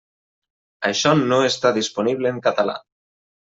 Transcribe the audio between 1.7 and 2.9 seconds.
disponible en català.